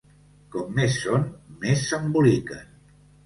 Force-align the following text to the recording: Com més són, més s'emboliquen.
Com 0.55 0.71
més 0.77 0.95
són, 1.01 1.27
més 1.65 1.85
s'emboliquen. 1.91 2.73